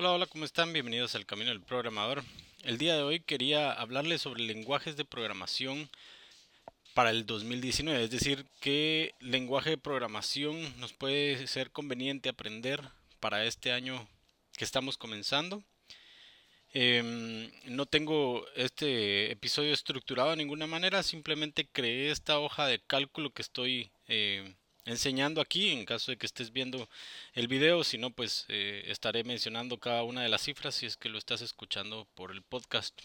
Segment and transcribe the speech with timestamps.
[0.00, 0.72] Hola, hola, ¿cómo están?
[0.72, 2.24] Bienvenidos al Camino del Programador.
[2.64, 5.90] El día de hoy quería hablarles sobre lenguajes de programación
[6.94, 12.80] para el 2019, es decir, qué lenguaje de programación nos puede ser conveniente aprender
[13.20, 14.08] para este año
[14.56, 15.62] que estamos comenzando.
[16.72, 23.34] Em, no tengo este episodio estructurado de ninguna manera, simplemente creé esta hoja de cálculo
[23.34, 24.54] que estoy eh,
[24.84, 26.88] enseñando aquí en caso de que estés viendo
[27.34, 30.96] el video, si no pues eh, estaré mencionando cada una de las cifras si es
[30.96, 33.00] que lo estás escuchando por el podcast.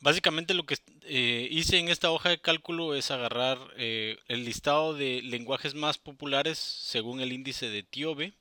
[0.00, 4.94] Básicamente lo que eh, hice en esta hoja de cálculo es agarrar eh, el listado
[4.94, 8.32] de lenguajes más populares según el índice de Tiobe.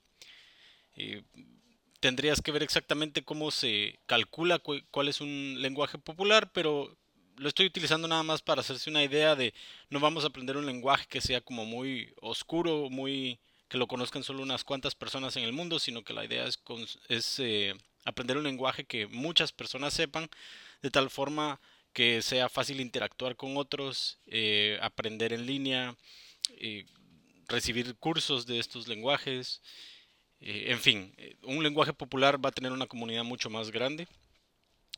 [1.99, 6.97] tendrías que ver exactamente cómo se calcula cuál es un lenguaje popular, pero
[7.39, 9.53] lo estoy utilizando nada más para hacerse una idea de
[9.89, 13.39] no vamos a aprender un lenguaje que sea como muy oscuro, muy
[13.69, 16.45] que lo conozcan solo unas cuantas personas en el mundo, sino que la idea
[17.07, 20.29] es, eh, aprender un lenguaje que muchas personas sepan,
[20.81, 21.59] de tal forma
[21.93, 25.95] que sea fácil interactuar con otros, eh, aprender en línea,
[26.57, 26.85] eh,
[27.47, 29.61] recibir cursos de estos lenguajes,
[30.41, 34.07] en fin, un lenguaje popular va a tener una comunidad mucho más grande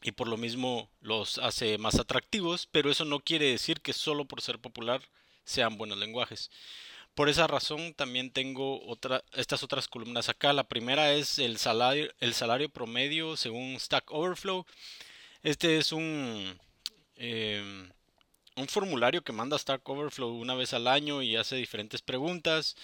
[0.04, 4.26] y por lo mismo los hace más atractivos, pero eso no quiere decir que solo
[4.26, 5.02] por ser popular
[5.44, 6.50] sean buenos lenguajes.
[7.16, 8.82] Por esa razón también tengo
[9.34, 10.54] estas otras columnas acá.
[10.54, 14.66] La primera es el salario, el salario promedio según Stack Overflow.
[15.44, 16.58] Este es un,
[17.18, 17.90] em,
[18.56, 22.76] un formulario que manda Stack Overflow una vez al año y hace diferentes preguntas.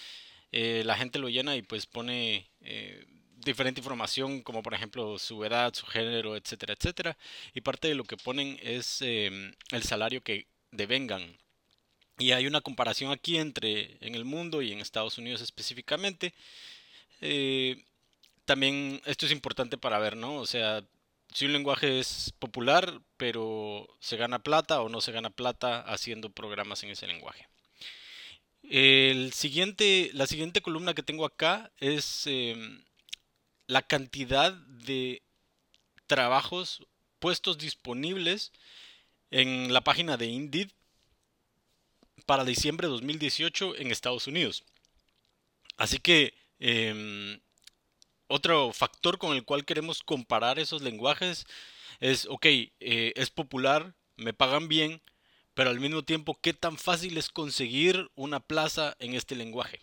[0.52, 3.04] Eh, la gente lo llena y pues pone eh,
[3.44, 7.16] diferente información, como por ejemplo su edad, su género, etcétera, etcétera.
[7.54, 11.38] Y parte de lo que ponen es em, el salario que devengan.
[12.18, 16.34] Y hay una comparación aquí entre en el mundo y en Estados Unidos específicamente.
[17.20, 17.84] Eh,
[18.44, 20.36] también esto es importante para ver, ¿no?
[20.36, 20.82] O sea,
[21.32, 26.30] si un lenguaje es popular, pero se gana plata o no se gana plata haciendo
[26.30, 27.46] programas en ese lenguaje.
[28.62, 32.82] El siguiente, la siguiente columna que tengo acá es em,
[33.68, 35.22] la cantidad de
[36.08, 36.84] trabajos
[37.20, 38.50] puestos disponibles
[39.30, 40.70] en la página de Indeed
[42.26, 44.64] para diciembre de 2018 en Estados Unidos.
[45.76, 47.40] Así que em,
[48.26, 51.46] otro factor con el cual queremos comparar esos lenguajes
[52.00, 55.02] es, ok, eh, es popular, me pagan bien,
[55.52, 59.80] pero al mismo tiempo, ¿qué tan fácil es conseguir una plaza en este lenguaje?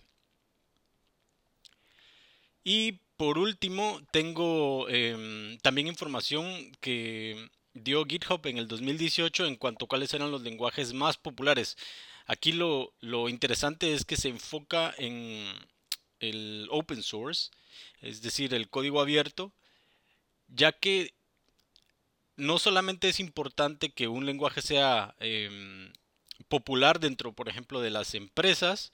[2.64, 9.86] Y por último, tengo em, también información que dio GitHub en el 2018 en cuanto
[9.86, 11.78] a cuáles eran los lenguajes más populares.
[12.26, 15.48] Aquí lo, lo interesante es que se enfoca en
[16.20, 17.52] el open source,
[18.02, 19.54] es decir, el código abierto,
[20.48, 21.14] ya que
[22.38, 25.94] no solamente es importante que un lenguaje sea em,
[26.48, 28.92] popular dentro, por ejemplo, de las empresas,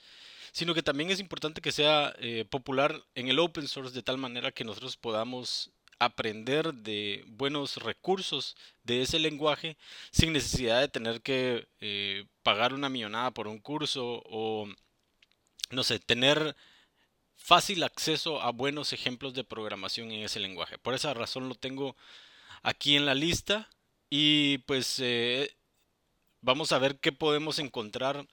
[0.52, 4.18] sino que también es importante que sea eh, popular en el open source de tal
[4.18, 9.78] manera que nosotros podamos aprender de buenos recursos de ese lenguaje
[10.12, 14.68] sin necesidad de tener que eh, pagar una millonada por un curso o
[15.70, 16.56] no sé, tener
[17.36, 20.78] fácil acceso a buenos ejemplos de programación en ese lenguaje.
[20.78, 21.96] Por esa razón lo tengo
[22.64, 23.70] aquí en la lista
[24.10, 25.56] y pues eh,
[26.42, 28.28] vamos a ver qué podemos encontrar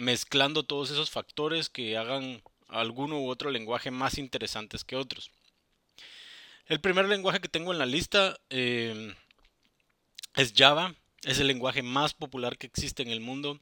[0.00, 5.30] mezclando todos esos factores que hagan alguno u otro lenguaje más interesantes que otros.
[6.66, 9.14] El primer lenguaje que tengo en la lista eh,
[10.34, 10.94] es Java.
[11.22, 13.60] Es el lenguaje más popular que existe en el mundo.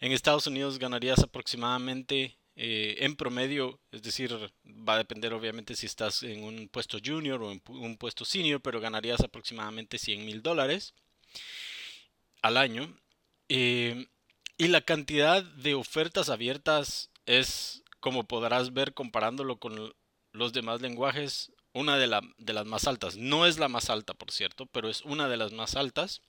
[0.00, 4.36] En Estados Unidos ganarías aproximadamente eh, en promedio, es decir,
[4.66, 8.60] va a depender obviamente si estás en un puesto junior o en un puesto senior,
[8.60, 10.94] pero ganarías aproximadamente 100 mil dólares
[12.42, 12.98] al año.
[13.48, 14.06] Eh,
[14.62, 19.92] y la cantidad de ofertas abiertas es, como podrás ver comparándolo con
[20.30, 23.16] los demás lenguajes, una de, las más altas.
[23.16, 26.22] No es la más alta, por cierto, pero es una de las más altas.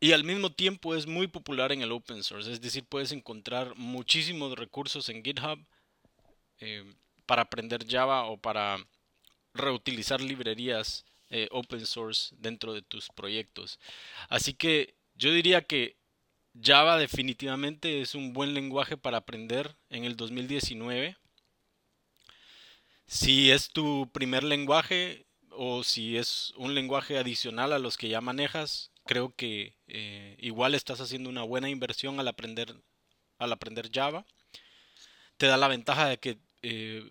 [0.00, 3.76] Y al mismo tiempo es muy popular en el open source, es decir, puedes encontrar
[3.76, 5.64] muchísimos recursos en GitHub
[6.58, 6.96] eh,
[7.26, 8.84] para aprender Java o para
[9.54, 13.78] reutilizar librerías eh, open source dentro de tus proyectos.
[14.28, 16.01] Así que yo diría que
[16.60, 21.16] Java definitivamente es un buen lenguaje para aprender en el 2019.
[23.06, 28.20] Si es tu primer lenguaje o si es un lenguaje adicional a los que ya
[28.20, 32.74] manejas, creo que eh, igual estás haciendo una buena inversión al aprender,
[33.38, 34.24] al aprender Java.
[35.36, 37.10] Te da la ventaja de que eh,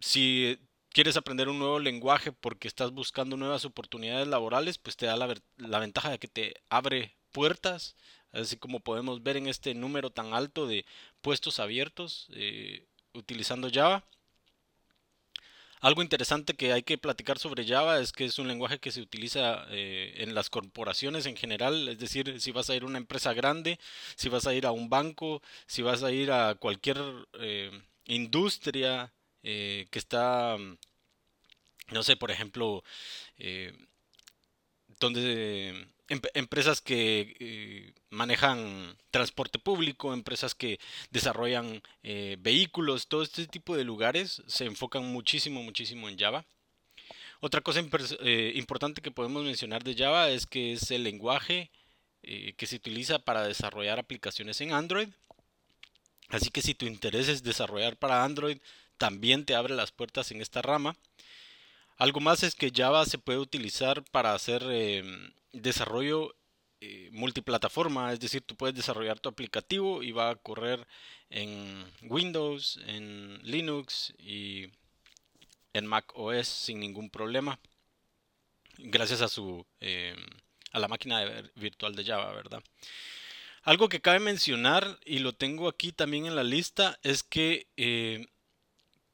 [0.00, 0.58] si
[0.90, 5.78] quieres aprender un nuevo lenguaje porque estás buscando nuevas oportunidades laborales, pues te da la,
[5.78, 7.96] ventaja de que te abre puertas,
[8.32, 10.84] así como podemos ver en este número tan alto de
[11.20, 12.84] puestos abiertos eh,
[13.14, 14.04] utilizando Java.
[15.80, 19.00] Algo interesante que hay que platicar sobre Java es que es un lenguaje que se
[19.00, 22.98] utiliza eh, en las corporaciones en general, es decir, si vas a ir a una
[22.98, 23.78] empresa grande,
[24.16, 26.98] si vas a ir a un banco, si vas a ir a cualquier
[27.34, 27.70] eh,
[28.06, 30.58] industria que está,
[31.90, 32.84] no sé, por ejemplo,
[35.00, 40.78] donde empresas que eh, manejan transporte público, empresas que
[41.10, 46.44] desarrollan eh, vehículos, todo este tipo de lugares se enfocan muchísimo, muchísimo en Java.
[47.40, 47.82] Otra cosa
[48.20, 51.70] eh, importante que podemos mencionar de Java es que es el lenguaje
[52.20, 55.08] que se utiliza para desarrollar aplicaciones en Android.
[56.28, 58.58] Así que si tu interés es desarrollar para Android,
[58.98, 60.96] también te abre las puertas en esta rama.
[61.96, 66.34] Algo más es que Java se puede utilizar para hacer em, desarrollo
[66.80, 70.86] eh, multiplataforma, es decir, tú puedes desarrollar tu aplicativo y va a correr
[71.30, 74.68] en Windows, en Linux y
[75.72, 77.58] en Mac OS sin ningún problema,
[78.78, 80.16] gracias a su em,
[80.72, 81.24] a la máquina
[81.56, 82.62] virtual de Java, ¿verdad?
[83.62, 88.26] Algo que cabe mencionar y lo tengo aquí también en la lista es que em,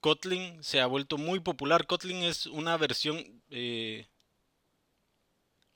[0.00, 1.86] Kotlin se ha vuelto muy popular.
[1.86, 4.06] Kotlin es una versión eh,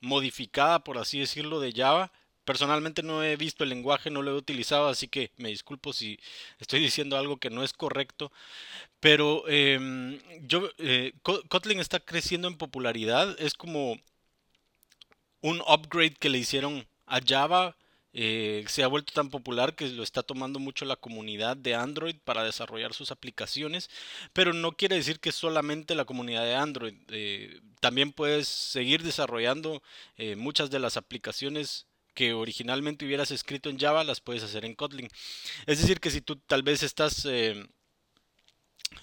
[0.01, 2.11] modificada, por así decirlo, de Java.
[2.45, 6.19] Personalmente no he visto el lenguaje, no lo he utilizado, así que me disculpo si
[6.59, 8.31] estoy diciendo algo que no es correcto.
[8.99, 13.35] Pero em, yo, eh, Kotlin está creciendo en popularidad.
[13.39, 13.99] Es como
[15.41, 17.75] un upgrade que le hicieron a Java
[18.13, 22.15] eh, se ha vuelto tan popular que lo está tomando mucho la comunidad de Android
[22.23, 23.89] para desarrollar sus aplicaciones,
[24.33, 26.95] pero no quiere decir que solamente la comunidad de Android.
[27.09, 29.83] Eh, también puedes seguir desarrollando
[30.17, 34.75] eh, muchas de las aplicaciones que originalmente hubieras escrito en Java, las puedes hacer en
[34.75, 35.09] Kotlin.
[35.67, 37.27] Es decir, que si tú tal vez estás,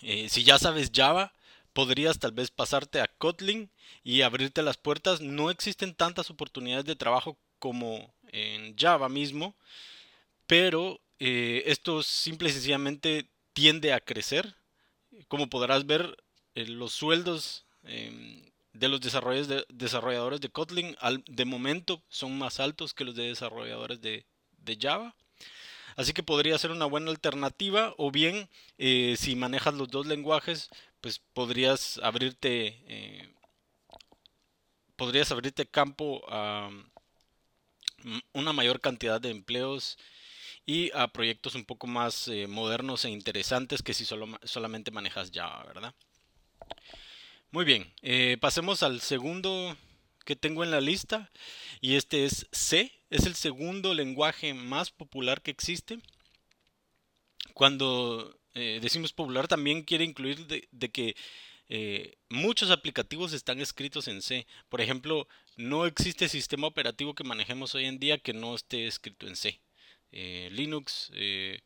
[0.03, 1.33] si ya sabes Java,
[1.77, 3.71] podrías tal vez pasarte a Kotlin
[4.03, 5.21] y abrirte las puertas.
[5.21, 9.55] No existen tantas oportunidades de trabajo como en Java mismo,
[10.47, 14.55] pero eh, esto simple y sencillamente tiende a crecer.
[15.29, 16.17] Como podrás ver,
[16.55, 18.45] eh, los sueldos em,
[18.75, 19.49] de los desarrolladores
[20.41, 20.97] de, de Kotlin
[21.27, 24.27] de momento son más altos que los de desarrolladores de,
[24.81, 25.15] Java.
[25.97, 30.69] Así que podría ser una buena alternativa o bien eh, si manejas los dos lenguajes,
[31.01, 33.33] pues podrías abrirte,
[34.97, 36.69] podrías abrirte campo a
[38.33, 39.99] una mayor cantidad de empleos
[40.67, 45.31] y a proyectos un poco más eh, modernos e interesantes que si solo, solamente manejas
[45.33, 45.95] Java, ¿verdad?
[47.53, 49.77] Muy bien, eh, pasemos al segundo
[50.25, 51.31] que tengo en la lista
[51.81, 56.01] y este es C, es el segundo lenguaje más popular que existe.
[57.55, 61.17] Cuando eh, decimos popular también quiere incluir de que
[62.29, 64.47] muchos aplicativos están escritos en C.
[64.69, 65.27] Por ejemplo,
[65.57, 69.61] no existe sistema operativo que manejemos hoy en día que no esté escrito en C.
[70.13, 71.61] Eh, Linux, eh,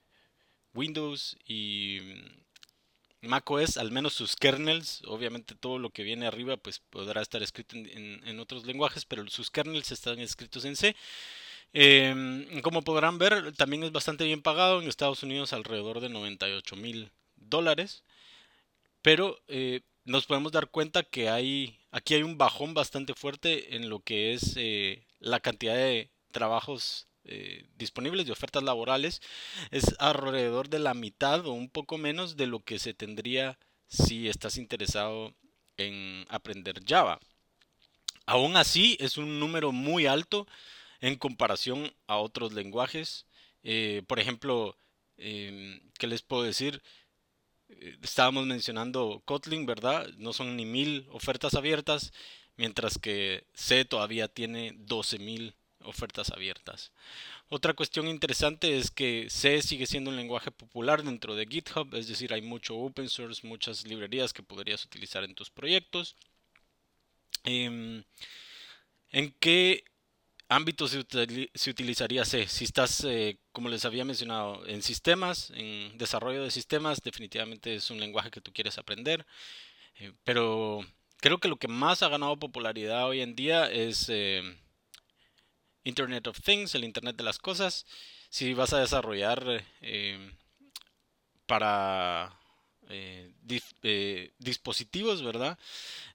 [0.74, 6.78] Windows y mm, macOS, al menos sus kernels, obviamente todo lo que viene arriba pues
[6.78, 10.96] podrá estar escrito en, otros lenguajes, pero sus kernels están escritos en C.
[11.72, 16.76] Em, como podrán ver, también es bastante bien pagado en Estados Unidos alrededor de 98
[16.76, 18.04] mil dólares.
[19.02, 19.38] Pero
[20.04, 24.32] nos podemos dar cuenta que hay aquí hay un bajón bastante fuerte en lo que
[24.32, 29.20] es eh, la cantidad de trabajos eh, disponibles de ofertas laborales
[29.70, 34.28] es alrededor de la mitad o un poco menos de lo que se tendría si
[34.28, 35.34] estás interesado
[35.76, 37.20] en aprender Java.
[38.26, 40.46] Aún así es un número muy alto
[41.00, 43.26] en comparación a otros lenguajes.
[43.62, 44.76] Eh, por ejemplo,
[45.16, 46.82] em, ¿qué les puedo decir?
[47.70, 50.08] Eh, estábamos mencionando Kotlin, ¿verdad?
[50.18, 52.12] No son ni mil ofertas abiertas,
[52.56, 56.92] mientras que C todavía tiene 12.000 ofertas abiertas.
[57.48, 62.06] Otra cuestión interesante es que C sigue siendo un lenguaje popular dentro de GitHub, es
[62.08, 66.16] decir, hay mucho open source, muchas librerías que podrías utilizar en tus proyectos.
[67.44, 68.04] Em,
[69.12, 69.84] ¿En qué
[70.50, 70.98] ámbito se,
[71.70, 72.48] utilizaría C.
[72.48, 77.88] Si estás, eh, como les había mencionado, en sistemas, en desarrollo de sistemas, definitivamente es
[77.90, 79.24] un lenguaje que tú quieres aprender.
[80.00, 80.84] Eh, pero
[81.20, 84.42] creo que lo que más ha ganado popularidad hoy en día es eh,
[85.84, 87.86] Internet of Things, el Internet de las Cosas.
[88.28, 89.64] Si vas a desarrollar
[91.46, 92.36] para
[94.38, 95.58] dispositivos, ¿verdad?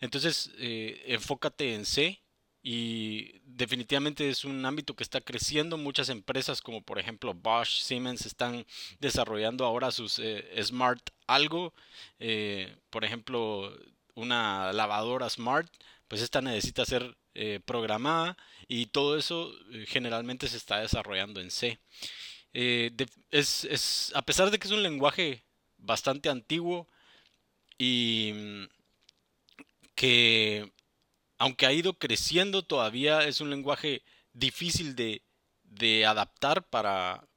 [0.01, 2.21] Entonces, enfócate en C
[2.67, 5.77] y definitivamente es un ámbito que está creciendo.
[5.77, 8.65] Muchas empresas como por ejemplo Bosch, Siemens están
[8.99, 10.19] desarrollando ahora sus
[10.63, 11.73] Smart algo.
[12.89, 13.71] por ejemplo,
[14.15, 15.71] una lavadora Smart,
[16.07, 21.51] pues esta necesita ser eh, programada y todo eso eh, generalmente se está desarrollando en
[21.51, 21.79] C.
[22.53, 22.91] Eh,
[23.31, 25.43] es, es, a pesar de que es un lenguaje
[25.77, 26.87] bastante antiguo
[27.77, 28.63] y mm,
[29.95, 30.71] que
[31.37, 35.21] aunque ha ido creciendo todavía es un lenguaje difícil de,
[36.05, 37.27] adaptar para,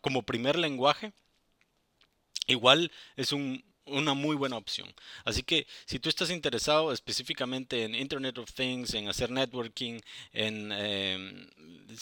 [0.00, 1.12] como primer lenguaje.
[2.46, 4.92] Igual es un una muy buena opción.
[5.24, 10.00] Así que si tú estás interesado específicamente en Internet of Things, en hacer networking,
[10.32, 11.48] en em,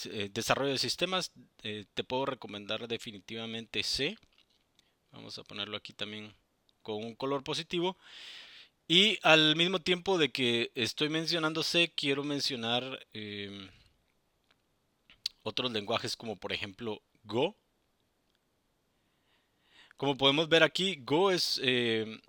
[0.05, 1.31] eh, desarrollo de sistemas,
[1.63, 4.17] eh, te puedo recomendar definitivamente C.
[5.11, 6.33] Vamos a ponerlo aquí también
[6.81, 7.97] con un color positivo.
[8.87, 13.69] Y al mismo tiempo de que estoy mencionando C, quiero mencionar em,
[15.43, 17.55] otros lenguajes como por ejemplo Go
[19.97, 22.19] como podemos ver aquí, Go es eh,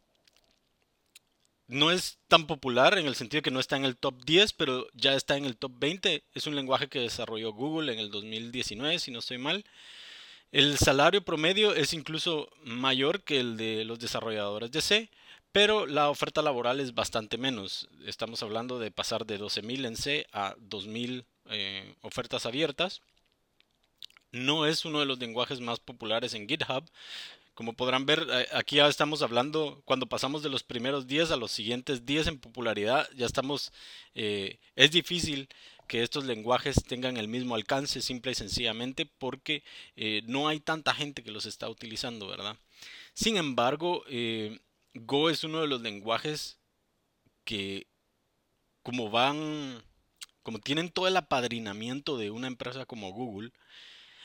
[1.66, 4.86] no es tan popular en el sentido que no está en el top 10, pero
[4.94, 6.24] ya está en el top 20.
[6.34, 9.64] Es un lenguaje que desarrolló Google en el 2019, si no estoy mal.
[10.50, 15.10] El salario promedio es incluso mayor que el de los desarrolladores de C,
[15.52, 17.88] pero la oferta laboral es bastante menos.
[18.06, 23.02] Estamos hablando de pasar de 12.000 en C a 2.000 eh, ofertas abiertas.
[24.30, 26.84] No es uno de los lenguajes más populares en GitHub,
[27.58, 31.36] como podrán ver, eh, aquí ya estamos hablando, cuando pasamos de los primeros 10 a
[31.36, 33.72] los siguientes 10 en popularidad, ya estamos,
[34.14, 35.48] eh, es difícil
[35.88, 39.64] que estos lenguajes tengan el mismo alcance, simple y sencillamente, porque
[39.96, 42.56] eh, no hay tanta gente que los está utilizando, ¿verdad?
[43.12, 44.04] Sin embargo,
[44.94, 46.58] Go es uno de los lenguajes
[47.44, 47.86] que,
[48.82, 49.82] como van,
[50.42, 53.52] como tienen todo el apadrinamiento de una empresa como Google,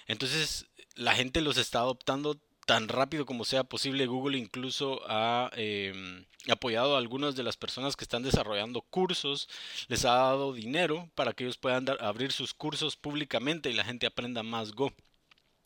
[0.08, 4.06] entonces la gente los está adoptando tan rápido como sea posible.
[4.08, 9.50] Google incluso ha em, apoyado a algunas de las personas que están desarrollando cursos,
[9.88, 14.08] les ha dado dinero para que ellos puedan abrir sus cursos públicamente y la gente
[14.08, 14.94] aprenda más Go.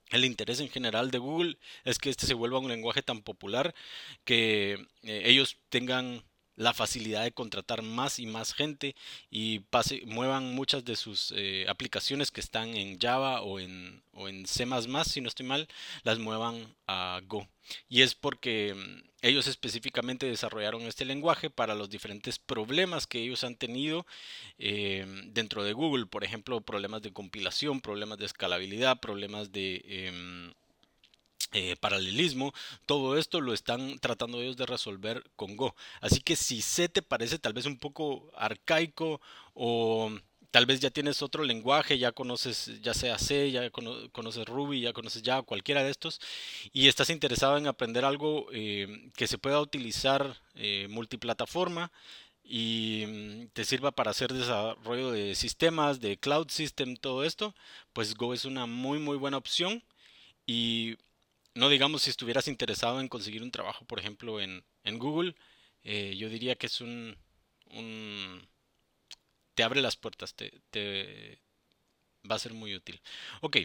[0.10, 3.76] El interés en general de Google es que este se vuelva un lenguaje tan popular
[4.24, 4.74] que
[5.04, 6.24] eh, ellos tengan
[6.58, 8.96] la facilidad de contratar más y más gente
[9.32, 9.62] y
[10.06, 14.66] muevan muchas de sus eh, aplicaciones que están en Java o en, o en C
[15.06, 15.68] si no estoy mal,
[16.04, 17.48] las muevan a Go.
[17.90, 23.44] Y es porque mm, ellos específicamente desarrollaron este lenguaje para los diferentes problemas que ellos
[23.44, 24.06] han tenido
[24.58, 29.84] eh, dentro de Google, por ejemplo, problemas de compilación, problemas de escalabilidad, problemas de...
[29.86, 30.54] Em,
[31.54, 32.54] eh, paralelismo,
[32.86, 35.76] todo esto lo están tratando ellos de resolver con Go.
[36.02, 39.22] Así que si C te parece tal vez un poco arcaico
[39.54, 40.12] o
[40.52, 44.94] tal vez ya tienes otro lenguaje, ya conoces ya sea C, ya conoces Ruby, ya
[44.94, 46.20] conoces Java, cualquiera de estos,
[46.74, 51.92] y estás interesado en aprender algo eh, que se pueda utilizar eh, multiplataforma
[52.44, 57.54] y mm, te sirva para hacer desarrollo de sistemas, de cloud system, todo esto,
[57.94, 59.84] pues Go es una muy muy buena opción.
[60.50, 60.98] Y
[61.58, 65.36] no digamos si estuvieras interesado en conseguir un trabajo, por ejemplo, en, Google,
[65.84, 67.18] eh, yo diría que es un,
[69.56, 71.42] te abre las puertas, te,
[72.30, 73.02] va a ser muy útil.
[73.42, 73.58] Ok,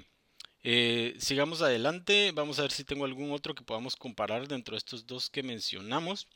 [0.62, 4.78] eh, sigamos adelante, vamos a ver si tengo algún otro que podamos comparar dentro de
[4.78, 6.28] estos dos que mencionamos.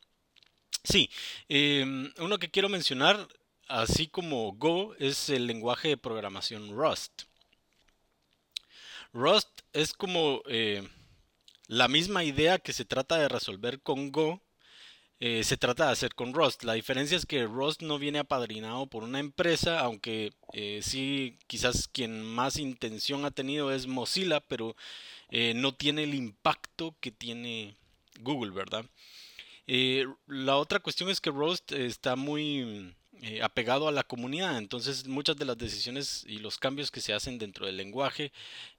[0.85, 1.11] Sí,
[1.49, 3.29] em, uno que quiero mencionar,
[3.69, 7.25] así como Go, es el lenguaje de programación Rust.
[9.13, 10.87] Rust es como eh,
[11.69, 14.43] la misma idea que se trata de resolver con Go,
[15.19, 16.63] eh, se trata de hacer con Rust.
[16.65, 21.89] La diferencia es que Rust no viene apadrinado por una empresa, aunque eh, sí quizás
[21.89, 24.77] quien más intención ha tenido es Mozilla, pero
[25.31, 27.77] eh, no tiene el impacto que tiene
[28.21, 28.87] Google, ¿verdad?
[30.29, 34.59] la otra cuestión es que Rust está muy eh, apegado a la comunidad.
[34.59, 38.33] Entonces muchas de las decisiones y los cambios que se hacen dentro del lenguaje,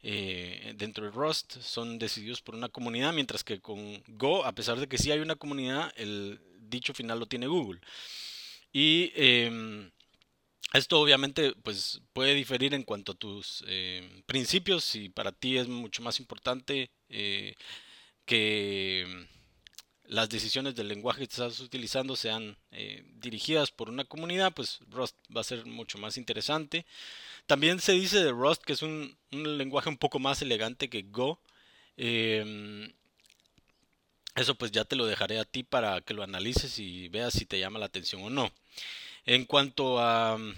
[0.04, 4.80] eh, dentro de Rust, son decididos por una comunidad, mientras que con Go, a pesar
[4.80, 7.80] de que sí hay una comunidad, el dicho final lo tiene Google.
[8.72, 9.92] Y em,
[10.74, 15.68] esto obviamente pues, puede diferir en cuanto a tus em, principios y para ti es
[15.68, 17.56] mucho más importante eh,
[18.26, 19.28] que
[20.08, 25.18] las decisiones del lenguaje que estás utilizando sean eh, dirigidas por una comunidad, pues Rust
[25.36, 26.86] va a ser mucho más interesante.
[27.46, 31.40] También se dice de Rust que es un, lenguaje un poco más elegante que Go.
[31.98, 32.92] Em,
[34.36, 37.46] Eso pues ya te lo dejaré a ti para que lo analices y veas si
[37.46, 38.52] te llama la atención o no.
[39.26, 40.54] En cuanto a mm,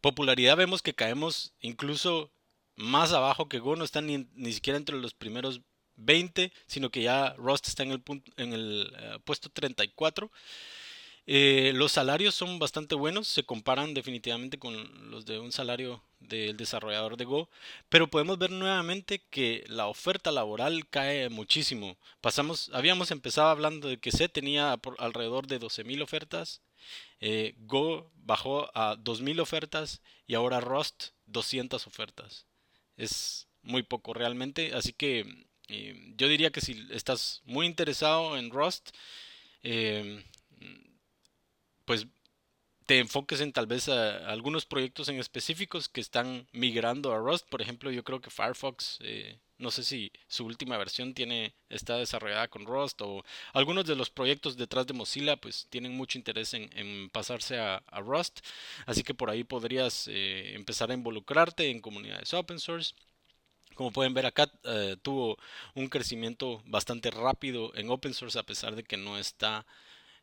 [0.00, 2.32] popularidad vemos que caemos incluso
[2.76, 5.60] más abajo que Go, no está ni, ni siquiera entre los primeros
[5.98, 10.30] 20, sino que ya Rust está en el, punto, en el uh, puesto 34.
[11.30, 16.56] Eh, los salarios son bastante buenos, se comparan definitivamente con los de un salario del
[16.56, 17.50] desarrollador de Go,
[17.90, 21.98] pero podemos ver nuevamente que la oferta laboral cae muchísimo.
[22.22, 26.62] Pasamos, habíamos empezado hablando de que C tenía alrededor de 12.000 ofertas,
[27.20, 32.46] eh, Go bajó a 2.000 ofertas y ahora Rust 200 ofertas.
[32.96, 38.50] Es muy poco realmente, así que eh, yo diría que si estás muy interesado en
[38.50, 38.90] Rust,
[39.62, 40.24] eh,
[41.84, 42.06] pues
[42.86, 47.48] te enfoques en tal vez a, algunos proyectos en específicos que están migrando a Rust.
[47.48, 51.96] Por ejemplo, yo creo que Firefox, eh, no sé si su última versión tiene está
[51.96, 56.54] desarrollada con Rust o algunos de los proyectos detrás de Mozilla pues tienen mucho interés
[56.54, 58.40] en, pasarse a, Rust.
[58.86, 62.94] Así que por ahí podrías empezar a involucrarte en comunidades open source.
[63.78, 65.38] Como pueden ver acá, eh, tuvo
[65.76, 69.64] un crecimiento bastante rápido en open source a pesar de que no está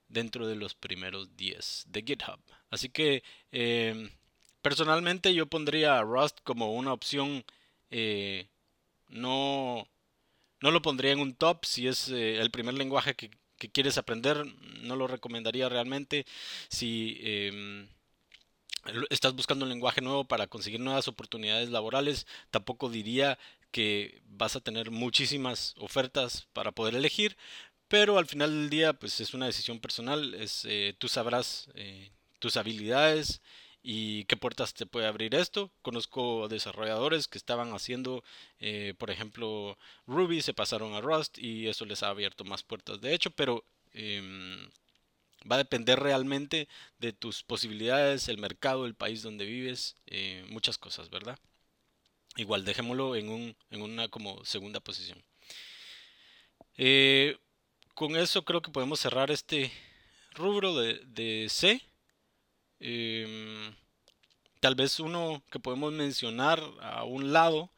[0.09, 2.41] dentro de los primeros 10 de GitHub.
[2.69, 4.09] Así que em,
[4.61, 7.45] personalmente yo pondría Rust como una opción,
[7.91, 8.49] eh,
[9.07, 9.87] no,
[10.59, 13.31] no lo pondría en un top si es eh, el primer lenguaje que,
[13.71, 14.45] quieres aprender,
[14.81, 16.25] no lo recomendaría realmente.
[16.69, 17.87] Si em,
[19.09, 23.37] estás buscando un lenguaje nuevo para conseguir nuevas oportunidades laborales, tampoco diría
[23.71, 27.35] que vas a tener muchísimas ofertas para poder elegir,
[27.87, 30.33] pero al final del día, pues es una decisión personal.
[30.33, 33.41] Es, eh, tú sabrás eh, tus habilidades
[33.83, 35.71] y qué puertas te puede abrir esto.
[35.81, 38.23] Conozco desarrolladores que estaban haciendo,
[38.59, 39.77] eh, por ejemplo,
[40.07, 43.01] Ruby, se pasaron a Rust y eso les ha abierto más puertas.
[43.01, 43.63] De hecho, pero
[43.93, 44.69] em,
[45.49, 46.67] va a depender realmente
[46.99, 49.95] de tus posibilidades, el mercado, el país donde vives,
[50.49, 51.39] muchas cosas, ¿verdad?
[52.37, 55.23] Igual, dejémoslo en, un, en una como segunda posición.
[56.77, 57.37] Eh,
[57.93, 59.71] con eso creo que podemos cerrar este
[60.33, 61.81] rubro de, C.
[62.79, 63.73] Em,
[64.59, 67.71] tal vez uno que podemos mencionar a un lado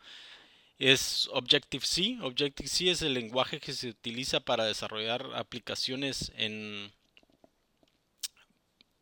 [0.80, 2.18] es Objective-C.
[2.22, 6.91] Objective-C es el lenguaje que se utiliza para desarrollar aplicaciones en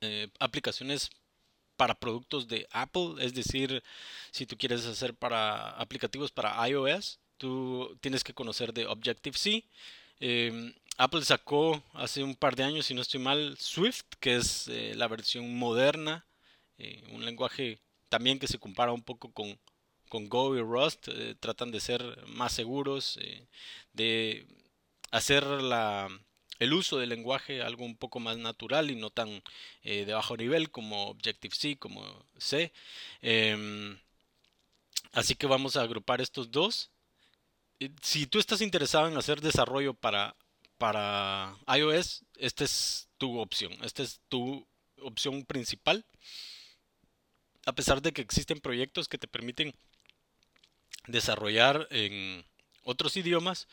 [0.06, 1.10] eh, aplicaciones
[1.78, 3.84] para productos de Apple, es decir,
[4.32, 9.65] si tú quieres hacer para aplicativos para iOS, tú tienes que conocer de Objective-C.
[10.20, 14.68] Em, Apple sacó hace un par de años, si no estoy mal, Swift, que es
[14.70, 16.26] eh, la versión moderna,
[16.78, 19.60] eh, un lenguaje también que se compara un poco con,
[20.10, 21.10] con Go y Rust,
[21.41, 23.20] tratan de ser más seguros,
[23.94, 24.48] de
[25.12, 26.10] hacer la,
[26.60, 29.44] el uso del lenguaje algo un poco más natural y no tan
[29.84, 32.72] de bajo nivel como Objective-C, como C.
[33.22, 33.98] Em,
[35.12, 36.89] así que vamos a agrupar estos dos.
[38.02, 40.36] Si tú estás interesado en hacer desarrollo para
[40.78, 44.68] para iOS, esta es tu opción, esta es tu
[45.02, 46.06] opción principal.
[47.65, 49.74] A pesar de que existen proyectos que te permiten
[51.08, 52.46] desarrollar en
[52.84, 53.68] otros idiomas,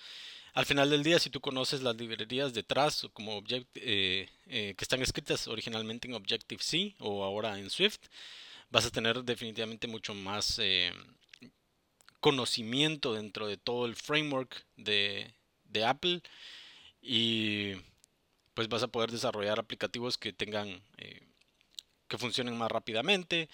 [0.55, 4.85] al final del día, si tú conoces las librerías detrás, como object, eh, eh, que
[4.85, 8.01] están escritas originalmente en Objective-C o ahora en Swift,
[8.71, 10.93] vas a tener definitivamente mucho más eh,
[12.21, 15.33] conocimiento dentro de todo el framework de,
[15.87, 16.23] Apple
[17.01, 17.73] y
[18.53, 21.23] pues vas a poder desarrollar aplicativos que tengan eh,
[22.09, 23.49] que funcionen más rápidamente.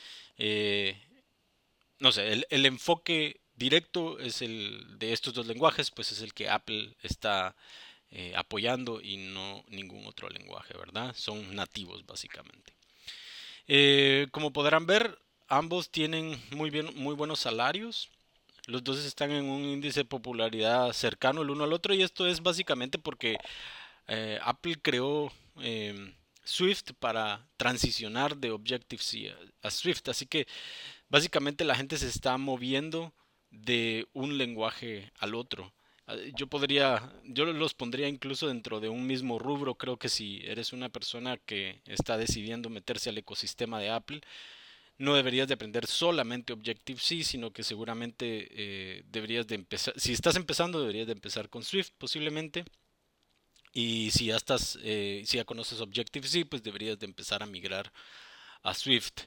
[2.00, 6.48] No sé el, enfoque directo es el de estos dos lenguajes pues es el que
[6.48, 7.56] Apple está
[8.10, 12.72] eh, apoyando y no ningún otro lenguaje verdad son nativos básicamente.
[14.30, 15.18] Como podrán ver
[15.48, 18.08] ambos tienen muy bien muy buenos salarios.
[18.66, 22.26] Los dos están en un índice de popularidad cercano el uno al otro y esto
[22.26, 23.38] es básicamente porque
[24.08, 30.08] eh, Apple creó em, Swift para transicionar de Objective-C a, Swift.
[30.08, 30.46] Así que
[31.08, 33.12] básicamente la gente se está moviendo
[33.50, 35.72] de un lenguaje al otro.
[36.06, 39.76] Ah, yo podría, yo los pondría incluso dentro de un mismo rubro.
[39.76, 44.20] Creo que si eres una persona que está decidiendo meterse al ecosistema de Apple,
[44.98, 50.36] no deberías de aprender solamente Objective-C, sino que seguramente eh, deberías de empezar, si estás
[50.36, 52.64] empezando, deberías de empezar con Swift posiblemente.
[53.72, 57.92] Y si ya estás, eh, si ya conoces Objective-C, pues deberías de empezar a migrar
[58.62, 59.22] a Swift.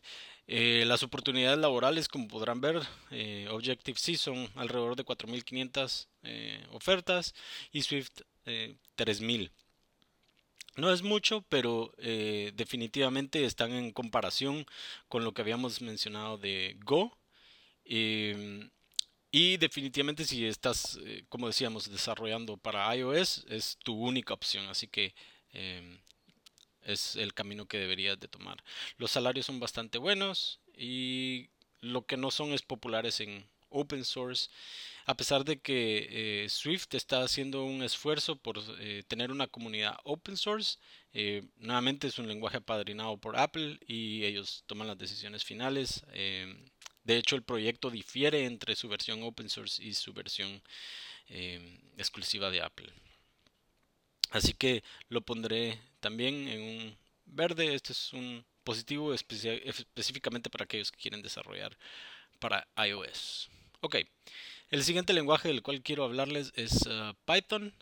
[0.48, 2.82] Eh, las oportunidades laborales, como podrán ver,
[3.50, 6.08] Objective-C son alrededor de 4.500
[6.72, 7.34] ofertas
[7.72, 8.22] y Swift
[8.96, 9.52] 3000.
[10.76, 14.66] No es mucho, pero definitivamente están en comparación
[15.08, 17.18] con lo que habíamos mencionado de Go.
[17.86, 18.70] Em,
[19.32, 24.68] y definitivamente si estás, eh, como decíamos, desarrollando para iOS, es tu única opción.
[24.68, 25.14] Así que
[25.54, 26.00] em,
[26.84, 28.64] es el camino que deberías de tomar.
[28.98, 34.50] Los salarios son bastante buenos y lo que no son es populares en open source.
[35.06, 39.98] A pesar de que eh, Swift está haciendo un esfuerzo por eh, tener una comunidad
[40.04, 40.78] open source,
[41.58, 46.06] nuevamente es un lenguaje apadrinado por Apple y ellos toman las decisiones finales.
[47.04, 50.62] De hecho, el proyecto difiere entre su versión open source y su versión
[51.98, 52.94] exclusiva de Apple.
[54.32, 57.76] Así que lo pondré también en un verde.
[57.76, 61.78] Este es un positivo específicamente para aquellos que quieren desarrollar
[62.40, 63.50] para iOS.
[63.82, 63.98] Ok,
[64.70, 67.74] el siguiente lenguaje del cual quiero hablarles es uh, Python.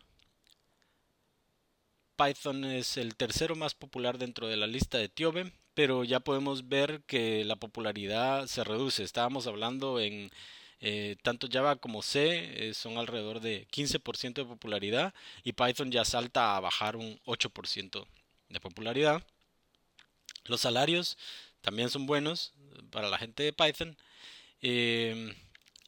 [2.17, 6.67] Python es el tercero más popular dentro de la lista de Tiobe pero ya podemos
[6.67, 9.01] ver que la popularidad se reduce.
[9.01, 10.29] Estábamos hablando en
[10.81, 15.13] eh, tanto Java como C eh, son alrededor de 15% de popularidad
[15.43, 18.07] y Python ya salta a bajar un 8%
[18.49, 19.23] de popularidad.
[20.45, 21.17] Los salarios
[21.61, 22.53] también son buenos
[22.91, 23.97] para la gente de Python.
[24.61, 25.35] Em,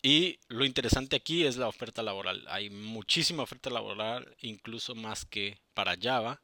[0.04, 2.44] y lo interesante aquí es la oferta laboral.
[2.50, 6.42] Hay muchísima oferta laboral, incluso más que para Java.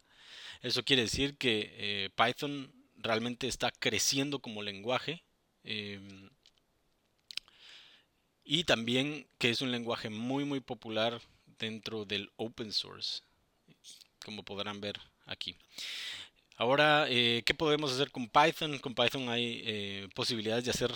[0.61, 5.23] Eso quiere decir que eh, Python realmente está creciendo como lenguaje.
[5.63, 6.29] Em,
[8.47, 11.21] y también que es un lenguaje muy muy popular
[11.59, 13.21] dentro del open source,
[14.23, 15.55] como podrán ver aquí.
[16.55, 18.79] Ahora, eh, ¿qué podemos hacer con Python?
[18.79, 20.91] Con Python hay eh, posibilidades de hacer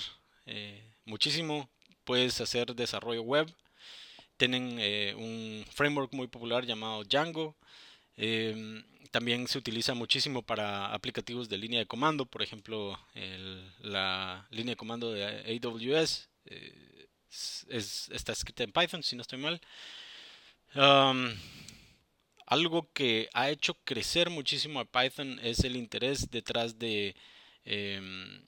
[0.46, 1.70] eh, muchísimo.
[2.06, 3.54] Puedes hacer desarrollo web.
[4.38, 4.80] Tienen
[5.20, 7.56] un framework muy popular llamado Django.
[8.18, 12.98] Em, también se utiliza muchísimo para aplicativos de línea de comando, por ejemplo,
[13.82, 16.28] la línea de comando de AWS
[17.70, 19.62] está escrita en Python, si no estoy mal.
[22.46, 27.16] algo que ha hecho crecer muchísimo a Python es el interés detrás de
[27.66, 28.42] em,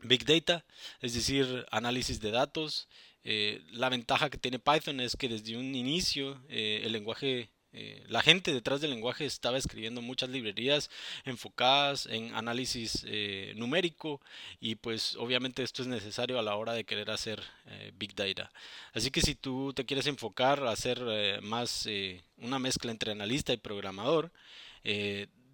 [0.00, 0.64] Big Data,
[1.00, 2.88] es decir, análisis de datos.
[3.24, 8.04] Eh, la ventaja que tiene Python es que desde un inicio eh, el lenguaje eh,
[8.08, 10.90] la gente detrás del lenguaje estaba escribiendo muchas librerías
[11.24, 14.20] enfocadas en análisis eh, numérico
[14.60, 18.52] y pues obviamente esto es necesario a la hora de querer hacer eh, big data.
[18.92, 21.00] Así que si tú te quieres enfocar a hacer
[21.42, 21.88] más
[22.36, 24.32] una mezcla entre analista y programador,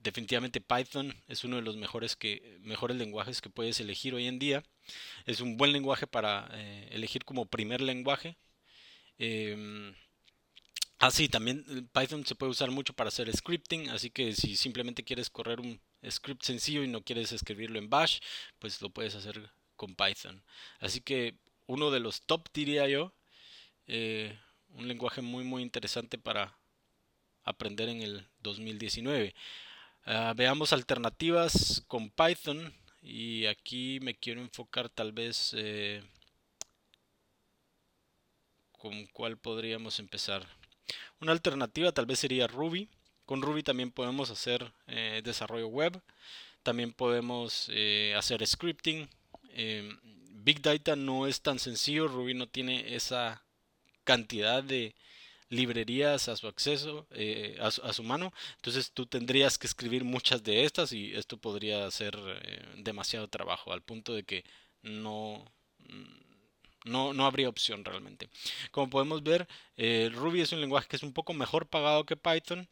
[0.03, 4.39] definitivamente Python es uno de los mejores, que, mejores lenguajes que puedes elegir hoy en
[4.39, 4.65] día.
[5.27, 6.49] Es un buen lenguaje para
[6.91, 8.37] elegir como primer lenguaje.
[11.01, 14.57] Ah, sí, también eh, Python se puede usar mucho para hacer scripting, así que si
[14.57, 18.19] simplemente quieres correr un script sencillo y no quieres escribirlo en Bash,
[18.59, 20.43] pues lo puedes hacer con Python.
[20.81, 23.13] Así que uno de los top diría yo,
[23.87, 24.39] eh,
[24.71, 26.59] un lenguaje muy muy interesante para
[27.45, 29.35] aprender en el 2019.
[30.05, 36.03] Ah, veamos alternativas con Python y aquí me quiero enfocar tal vez eh,
[38.73, 40.58] con cuál podríamos empezar.
[41.21, 42.89] Una alternativa tal vez sería Ruby.
[43.25, 46.01] Con Ruby también podemos hacer eh, desarrollo web.
[46.63, 49.09] También podemos eh, hacer scripting.
[49.51, 49.99] Em,
[50.31, 52.09] Big Data no es tan sencillo.
[52.09, 53.45] Ruby no tiene esa
[54.05, 54.95] cantidad de
[55.51, 58.33] librerías a su acceso, eh, a, su, mano.
[58.57, 62.17] Entonces tú tendrías que escribir muchas de estas y esto podría ser
[62.77, 64.45] demasiado trabajo al punto de que
[64.83, 65.45] no
[66.85, 68.29] no, no habría opción realmente.
[68.71, 72.17] Como podemos ver, eh, Ruby es un lenguaje que es un poco mejor pagado que
[72.17, 72.69] Python,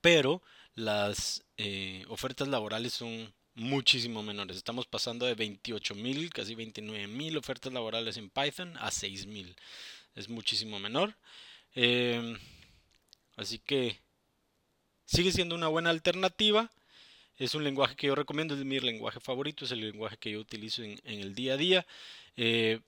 [0.00, 0.42] pero
[0.74, 4.56] las eh, ofertas laborales son muchísimo menores.
[4.56, 9.54] Estamos pasando de 28.000, casi 29.000 ofertas laborales en Python a 6.000.
[10.14, 11.16] Es muchísimo menor.
[11.74, 12.38] Em,
[13.36, 14.00] así que
[15.04, 16.70] sigue siendo una buena alternativa.
[17.36, 20.40] Es un lenguaje que yo recomiendo, es mi lenguaje favorito, es el lenguaje que yo
[20.40, 21.86] utilizo en, el día a día.
[22.36, 22.80] Eh,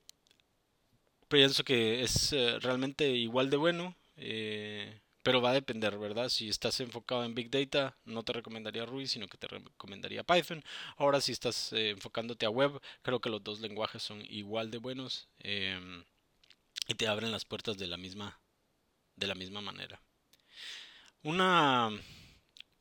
[1.33, 6.29] pienso que es eh, realmente igual de bueno, eh, pero va a depender, ¿verdad?
[6.29, 10.63] Si estás enfocado en Big Data, no te recomendaría Ruby, sino que te recomendaría Python.
[10.99, 14.77] Ahora, si estás eh, enfocándote a web, creo que los dos lenguajes son igual de
[14.77, 16.05] buenos em,
[16.87, 18.39] y te abren las puertas de la misma,
[19.17, 20.03] de la misma manera.
[21.23, 21.91] Una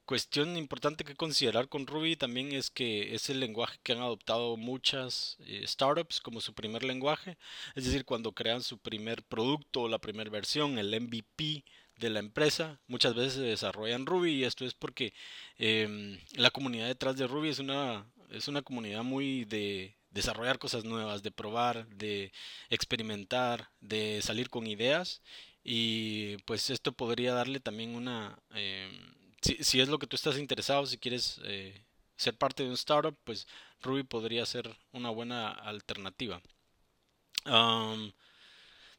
[0.05, 4.57] cuestión importante que considerar con Ruby también es que es el lenguaje que han adoptado
[4.57, 7.37] muchas eh, startups como su primer lenguaje.
[7.75, 11.63] Es decir, cuando crean su primer producto o la primera versión, el MVP
[11.97, 15.13] de la empresa muchas veces se desarrolla Ruby y esto es porque
[15.57, 20.83] em, la comunidad detrás de Ruby es una, es una comunidad muy de desarrollar cosas
[20.83, 22.31] nuevas, de probar, de
[22.69, 25.21] experimentar, de salir con ideas
[25.63, 28.39] y pues esto podría darle también una...
[28.51, 31.83] Em, si, es lo que tú estás interesado, si quieres eh,
[32.15, 33.47] ser parte de un startup, pues
[33.81, 36.41] Ruby podría ser una buena alternativa.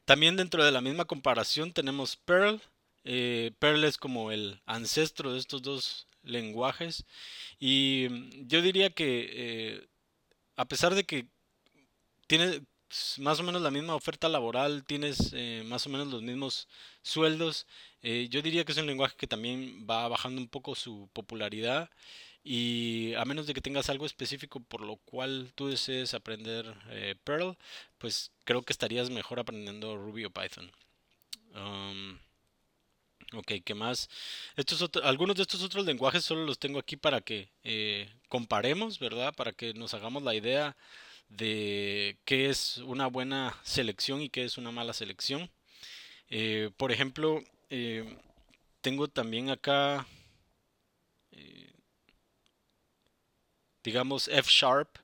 [0.05, 2.61] también dentro de la misma comparación tenemos Perl.
[3.05, 7.05] Eh, Perl es como el ancestro de estos dos lenguajes
[7.59, 8.07] y
[8.47, 9.87] yo diría que eh,
[10.55, 11.27] a pesar de que
[12.27, 12.61] tiene
[13.19, 16.67] más o menos la misma oferta laboral, tienes eh, más o menos los mismos
[17.01, 17.65] sueldos,
[18.01, 21.89] yo diría que es un lenguaje que también va bajando un poco su popularidad
[22.43, 27.15] y a menos de que tengas algo específico por lo cual tú desees aprender eh,
[27.23, 27.57] Perl,
[27.97, 30.69] pues creo que estarías mejor aprendiendo Ruby o Python.
[31.55, 32.19] Um,
[33.33, 34.09] ok, ¿qué más?
[34.57, 39.33] Estos algunos de estos otros lenguajes solo los tengo aquí para que eh, comparemos, ¿verdad?
[39.33, 40.75] Para que nos hagamos la idea
[41.29, 45.49] de qué es una buena selección y qué es una mala selección.
[46.29, 47.43] Eh, por ejemplo,
[48.81, 50.05] tengo también acá
[53.83, 54.97] digamos F Sharp,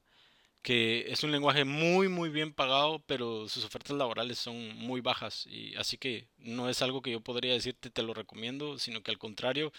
[0.61, 5.45] que es un lenguaje muy muy bien pagado, pero sus ofertas laborales son muy bajas
[5.47, 9.11] y así que no es algo que yo podría decirte te lo recomiendo, sino que
[9.11, 9.71] al contrario,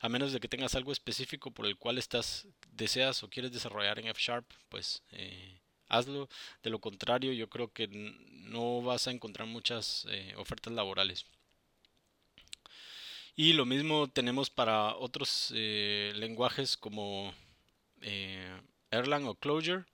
[0.00, 3.98] a menos de que tengas algo específico por el cual estás deseas o quieres desarrollar
[3.98, 5.60] en F Sharp, pues eh,
[5.96, 6.28] hazlo.
[6.62, 11.26] De lo contrario, yo creo que no vas a encontrar muchas eh, ofertas laborales.
[13.36, 17.34] Y lo mismo tenemos para otros eh, lenguajes como
[18.00, 19.84] eh, Erlang o Clojure.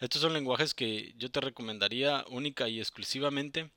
[0.00, 3.70] Estos son lenguajes que yo te recomendaría única y exclusivamente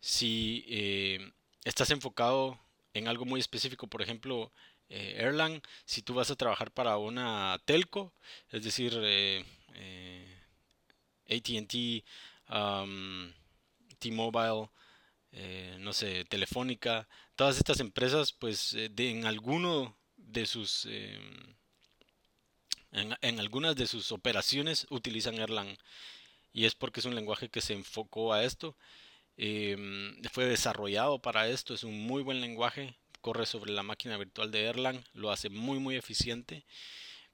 [0.00, 1.32] si eh,
[1.64, 2.58] estás enfocado
[2.94, 4.52] en algo muy específico, por ejemplo,
[4.90, 8.12] eh, Erlang, si tú vas a trabajar para una telco,
[8.50, 8.92] es decir,
[11.28, 12.04] ATT,
[13.98, 14.70] T-Mobile,
[15.78, 21.56] no sé, Telefónica, todas estas empresas, pues de, en alguno de sus em,
[22.92, 25.76] en, algunas de sus operaciones utilizan Erlang
[26.52, 28.76] y es porque es un lenguaje que se enfocó a esto.
[29.36, 34.50] Em, fue desarrollado para esto, es un muy buen lenguaje, corre sobre la máquina virtual
[34.50, 36.64] de Erlang, lo hace muy muy eficiente,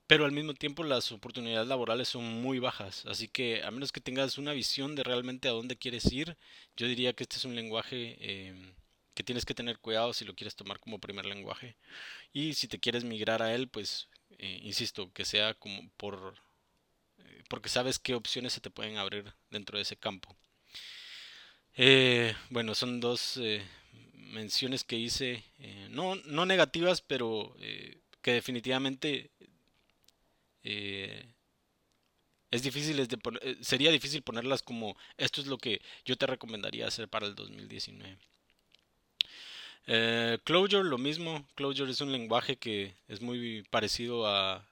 [0.07, 4.01] pero al mismo tiempo las oportunidades laborales son muy bajas, así que a menos que
[4.01, 6.37] tengas una visión de realmente a dónde quieres ir,
[6.77, 8.75] yo diría que este es un lenguaje em,
[9.15, 11.77] que tienes que tener cuidado si lo quieres tomar como primer lenguaje
[12.33, 16.35] y si te quieres migrar a él, pues eh, insisto, que sea como por
[17.19, 20.37] eh, porque sabes qué opciones se te pueden abrir dentro de ese campo.
[21.77, 23.41] Eh, bueno, son dos
[24.13, 25.45] menciones que hice,
[25.91, 27.55] no, no negativas, pero
[28.23, 29.31] que definitivamente
[30.65, 33.07] es difícil,
[33.61, 38.17] sería difícil ponerlas como esto es lo que yo te recomendaría hacer para el 2019.
[39.87, 41.47] Eh, Clojure, lo mismo.
[41.55, 44.67] Clojure es un lenguaje que es muy parecido a...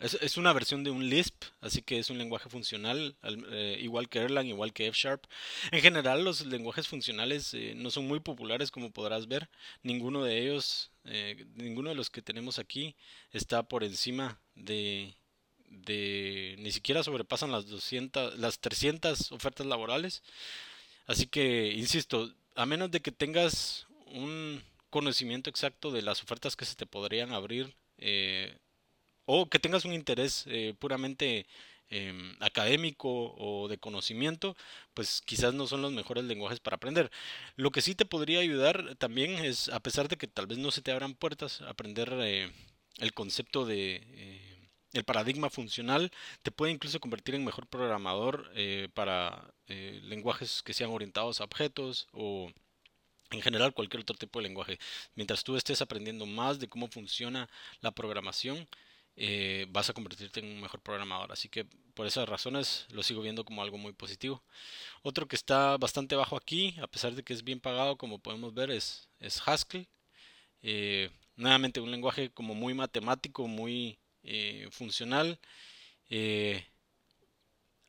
[0.00, 3.14] es, una versión de un Lisp, así que es un lenguaje funcional,
[3.50, 5.24] eh, igual que Erlang, igual que F Sharp.
[5.70, 9.48] En general, los lenguajes funcionales eh, no son muy populares, como podrás ver.
[9.82, 12.96] Ninguno de ellos, eh, ninguno de los que tenemos aquí,
[13.32, 15.14] está por encima de,
[15.68, 20.22] de ni siquiera sobrepasan las 200, las 300 ofertas laborales.
[21.06, 26.64] Así que, insisto, a menos de que tengas un conocimiento exacto de las ofertas que
[26.64, 28.56] se te podrían abrir eh,
[29.24, 31.46] o que tengas un interés eh, puramente
[31.88, 34.56] em, académico o de conocimiento,
[34.94, 37.10] pues quizás no son los mejores lenguajes para aprender.
[37.56, 40.70] Lo que sí te podría ayudar también es, a pesar de que tal vez no
[40.70, 42.50] se te abran puertas, aprender eh,
[42.98, 44.49] el concepto de
[44.92, 46.10] el paradigma funcional
[46.42, 48.50] te puede incluso convertir en mejor programador
[48.94, 52.50] para lenguajes que sean orientados a objetos o
[53.30, 54.78] en general cualquier otro tipo de lenguaje.
[55.14, 57.48] Mientras tú estés aprendiendo más de cómo funciona
[57.80, 58.68] la programación,
[59.16, 61.32] eh, vas a convertirte en un mejor programador.
[61.32, 64.42] Así que por esas razones lo sigo viendo como algo muy positivo.
[65.02, 68.54] Otro que está bastante bajo aquí, a pesar de que es bien pagado, como podemos
[68.54, 69.88] ver, es, es Haskell.
[70.62, 75.38] Eh, nuevamente un lenguaje como muy matemático, muy eh, funcional.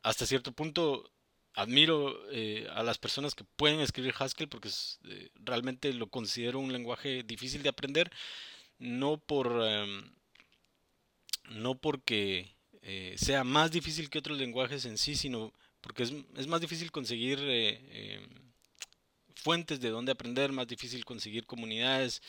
[0.04, 1.12] hasta cierto punto
[1.54, 4.70] admiro eh, a las personas que pueden escribir Haskell porque
[5.06, 8.12] eh, realmente lo considero un lenguaje difícil de aprender,
[8.80, 10.12] no por em,
[11.50, 16.48] no porque eh, sea más difícil que otros lenguajes en sí, sino porque es, es
[16.48, 18.30] más difícil conseguir em,
[19.36, 22.22] fuentes de dónde aprender, más difícil conseguir comunidades,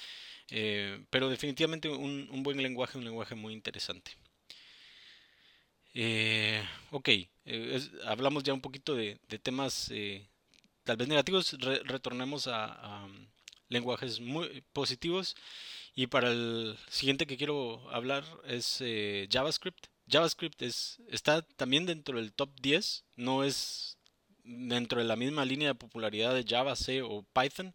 [0.50, 4.12] eh, pero definitivamente un, buen lenguaje, un lenguaje muy interesante.
[5.94, 9.90] Eh, ok, eh, hablamos ya un poquito de, temas
[10.84, 13.26] tal vez negativos, retornemos a, um,
[13.68, 15.36] lenguajes muy positivos
[15.94, 18.82] y para el siguiente que quiero hablar es
[19.30, 19.86] JavaScript.
[20.08, 23.98] JavaScript es, está también dentro del top 10, no es
[24.44, 27.74] dentro de la misma línea de popularidad de Java, C o Python.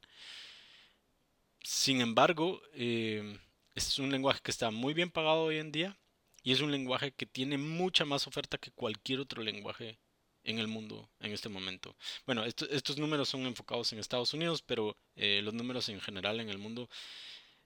[1.70, 3.38] Sin embargo, eh,
[3.76, 5.98] es un lenguaje que está muy bien pagado hoy en día
[6.42, 10.00] y es un lenguaje que tiene mucha más oferta que cualquier otro lenguaje
[10.46, 11.98] en el mundo en este momento.
[12.26, 16.50] Bueno, estos números son enfocados en Estados Unidos, pero eh, los números en general en
[16.50, 16.90] el mundo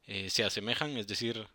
[0.08, 1.48] eh, se asemejan, es decir,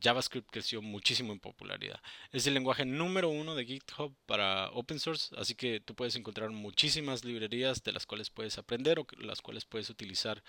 [0.00, 2.00] JavaScript creció muchísimo en popularidad.
[2.30, 6.50] Es el lenguaje número uno de GitHub para open source, así que tú puedes encontrar
[6.50, 10.42] muchísimas librerías de las cuales puedes aprender o las cuales puedes utilizar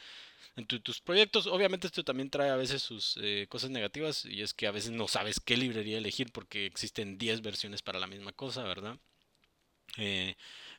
[0.56, 1.48] en tus proyectos.
[1.48, 4.92] Obviamente esto también trae a veces sus eh, cosas negativas y es que a veces
[4.92, 8.98] no sabes qué librería elegir porque existen 10 versiones para la misma cosa, ¿verdad?
[9.98, 10.36] Eh,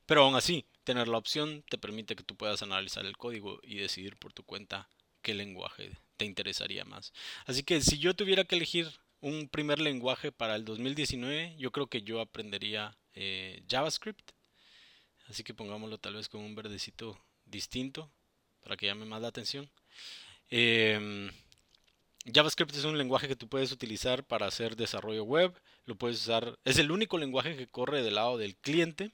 [0.06, 3.76] pero aún así, tener la opción te permite que tú puedas analizar el código y
[3.76, 4.88] decidir por tu cuenta
[5.22, 7.12] qué lenguaje te interesaría más.
[7.46, 11.88] Así que si yo tuviera que elegir un primer lenguaje para el 2019, yo creo
[11.88, 14.30] que yo aprendería eh, JavaScript.
[15.28, 18.10] Así que pongámoslo tal vez con un verdecito distinto
[18.66, 19.70] para que llame más la atención.
[20.50, 21.30] Em,
[22.34, 25.56] JavaScript es un lenguaje que tú puedes utilizar para hacer desarrollo web.
[25.84, 26.58] Lo puedes usar.
[26.64, 29.12] Es el único lenguaje que corre del lado del cliente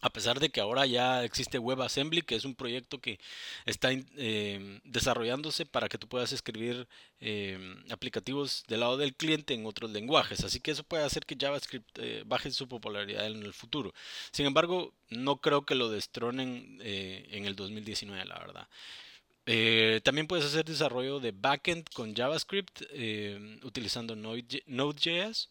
[0.00, 3.18] a pesar de que ahora ya existe WebAssembly, que es un proyecto que
[3.64, 6.86] está em, desarrollándose para que tú puedas escribir
[7.20, 10.44] em, aplicativos del lado del cliente en otros lenguajes.
[10.44, 13.94] Así que eso puede hacer que JavaScript eh, baje su popularidad en el futuro.
[14.32, 18.68] Sin embargo, no creo que lo destronen eh, en el 2019, la verdad.
[19.46, 22.82] Eh, también puedes hacer desarrollo de backend con JavaScript
[23.62, 25.50] utilizando Node.js.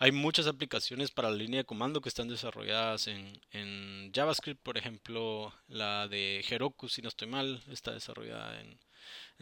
[0.00, 4.62] Hay muchas aplicaciones para la línea de comando que están desarrolladas en, JavaScript.
[4.62, 8.78] Por ejemplo, la de Heroku, si no estoy mal, está desarrollada en,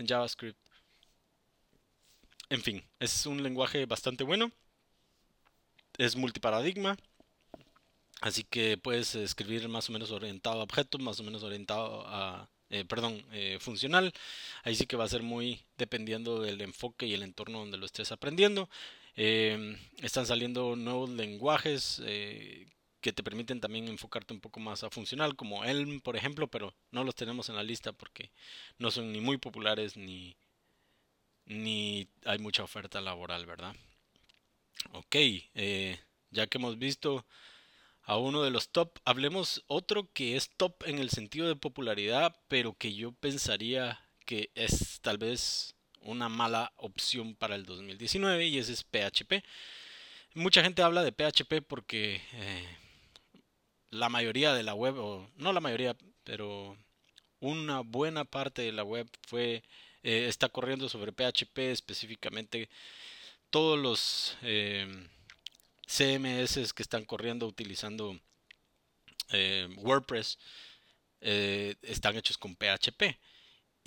[0.06, 0.58] JavaScript.
[2.48, 4.50] En fin, es un lenguaje bastante bueno.
[5.98, 6.96] Es multiparadigma.
[8.22, 12.48] Así que puedes escribir más o menos orientado a objetos, más o menos orientado a,
[12.70, 14.14] eh, perdón, eh, funcional.
[14.62, 17.84] Ahí sí que va a ser muy dependiendo del enfoque y el entorno donde lo
[17.84, 18.70] estés aprendiendo.
[19.16, 22.66] Em, están saliendo nuevos lenguajes eh,
[23.00, 26.74] que te permiten también enfocarte un poco más a funcional, como Elm, por ejemplo, pero
[26.90, 28.31] no los tenemos en la lista porque
[28.79, 30.37] no son ni muy populares ni,
[31.46, 33.74] ni hay mucha oferta laboral, ¿verdad?
[34.92, 35.98] Ok, eh,
[36.31, 37.24] ya que hemos visto
[38.02, 42.37] a uno de los top, hablemos otro que es top en el sentido de popularidad,
[42.48, 45.75] pero que yo pensaría que es tal vez
[46.06, 49.44] una mala opción para el 2019 y ese es PHP.
[50.34, 52.76] Mucha gente habla de PHP porque eh,
[53.90, 56.76] la mayoría de la web, o no la mayoría, pero
[57.40, 59.62] una buena parte de la web fue
[60.02, 62.68] eh, está corriendo sobre PHP específicamente
[63.50, 64.86] todos los eh,
[65.86, 68.18] CMS que están corriendo utilizando
[69.78, 70.38] WordPress
[71.20, 73.18] están hechos con PHP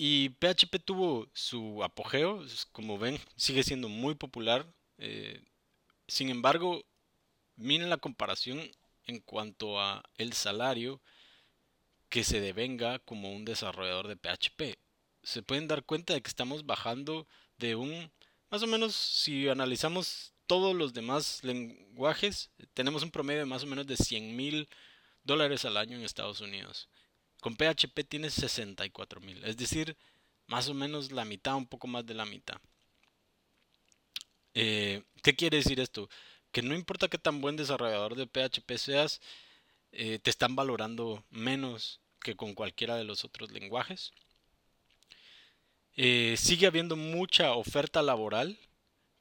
[0.02, 4.66] y PHP tuvo su apogeo, como ven, sigue siendo muy popular.
[4.98, 5.44] Eh,
[6.08, 6.86] sin embargo,
[7.58, 8.62] miren la comparación
[9.08, 11.02] en cuanto a el salario
[12.08, 14.80] que se devenga como un desarrollador de PHP.
[15.22, 18.10] Se pueden dar cuenta de que estamos bajando de un,
[18.50, 23.68] más o menos, si analizamos todos los demás lenguajes, tenemos un promedio de más o
[23.68, 24.70] menos de 100 mil
[25.26, 26.88] dólares al año en Estados Unidos.
[27.41, 29.95] Con PHP tienes 64 mil, es decir,
[30.47, 32.60] más o menos la mitad, un poco más de la mitad.
[34.54, 36.10] Eh, ¿Qué quiere decir esto?
[36.52, 39.21] Que no importa qué tan buen desarrollador de PHP seas,
[39.91, 44.12] eh, te están valorando menos que con cualquiera de los otros lenguajes.
[45.95, 48.57] Eh, sigue habiendo mucha oferta laboral,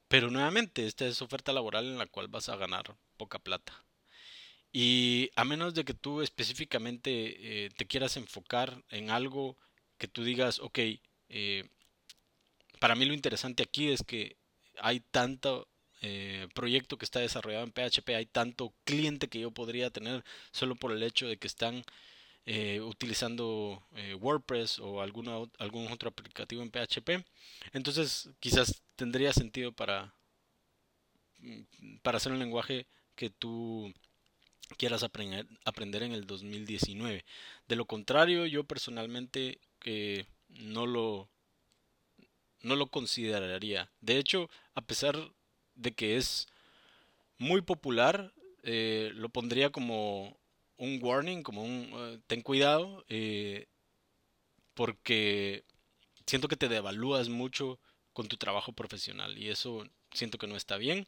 [0.07, 3.83] pero nuevamente esta es oferta laboral en la cual vas a ganar poca plata.
[4.71, 9.57] Y a menos de que tú específicamente eh, te quieras enfocar en algo
[9.97, 10.79] que tú digas, ok,
[11.29, 11.63] eh,
[12.79, 14.37] para mí lo interesante aquí es que
[14.79, 15.67] hay tanto
[16.01, 20.75] eh, proyecto que está desarrollado en PHP, hay tanto cliente que yo podría tener solo
[20.75, 21.83] por el hecho de que están
[22.81, 23.83] utilizando
[24.21, 27.23] WordPress o alguna, algún otro aplicativo en PHP.
[27.73, 30.15] Entonces quizás tendría sentido para,
[31.39, 33.93] mm, para hacer un lenguaje que tú
[34.77, 37.25] quieras aprender, aprender en el 2019.
[37.67, 41.29] De lo contrario, yo personalmente que no lo
[42.61, 43.89] no lo consideraría.
[44.01, 45.17] De hecho, a pesar
[45.75, 46.47] de que es
[47.37, 50.37] muy popular, eh, lo pondría como
[50.77, 53.67] un warning, como un eh, ten cuidado, eh,
[54.73, 55.63] porque
[56.25, 57.79] siento que te devalúas mucho
[58.13, 61.07] con tu trabajo profesional y eso siento que no está bien.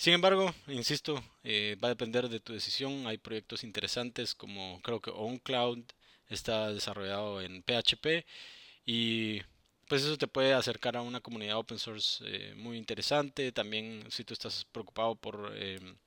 [0.00, 3.06] Sin embargo, insisto, va a depender de tu decisión.
[3.06, 5.84] Hay proyectos interesantes como creo que OnCloud
[6.28, 8.24] está desarrollado en PHP
[8.86, 9.42] y
[9.88, 13.52] pues eso te puede acercar a una comunidad open source eh, muy interesante.
[13.52, 15.98] También si tú estás preocupado por em,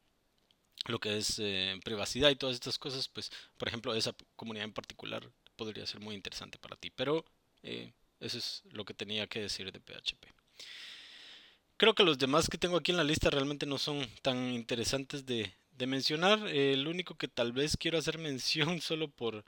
[0.88, 4.74] lo que es eh, privacidad y todas estas cosas, pues por ejemplo esa comunidad en
[4.74, 6.90] particular podría ser muy interesante para ti.
[6.90, 7.26] Pero
[7.62, 10.26] eh, eso es lo que tenía que decir de PHP.
[11.84, 15.26] Creo que los demás que tengo aquí en la lista realmente no son tan interesantes
[15.26, 15.54] de,
[15.86, 16.48] mencionar.
[16.48, 19.44] el único que tal vez quiero hacer mención solo por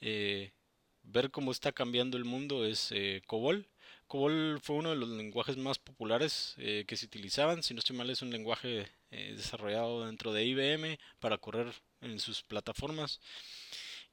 [0.00, 3.68] ver cómo está cambiando el mundo es eh, COBOL.
[4.06, 7.62] COBOL fue uno de los lenguajes más populares eh, que se utilizaban.
[7.62, 12.18] Si no estoy mal, es un lenguaje eh, desarrollado dentro de IBM para correr en
[12.20, 13.20] sus plataformas.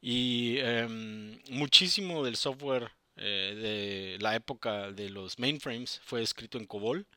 [0.01, 7.07] Y em, muchísimo del software de la época de los mainframes fue escrito en COBOL.